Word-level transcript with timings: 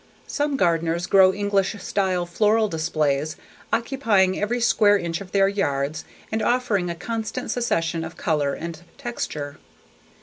Some 0.25 0.57
gardeners 0.57 1.05
grow 1.05 1.31
English 1.31 1.79
style 1.83 2.25
floral 2.25 2.67
displays 2.67 3.35
occupying 3.71 4.35
every 4.41 4.59
square 4.59 4.97
inch 4.97 5.21
of 5.21 5.31
their 5.31 5.47
yards 5.47 6.05
and 6.31 6.41
offering 6.41 6.89
a 6.89 6.95
constant 6.95 7.51
succession 7.51 8.03
of 8.03 8.17
color 8.17 8.55
and 8.55 8.81
texture. 8.97 9.57